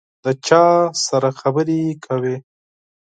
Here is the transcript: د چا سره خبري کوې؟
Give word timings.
د 0.23 0.25
چا 0.47 0.65
سره 1.05 1.29
خبري 1.39 1.81
کوې؟ 2.05 2.35